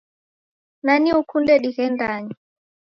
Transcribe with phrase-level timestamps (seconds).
[0.85, 2.33] Nani ukunde dighendanye?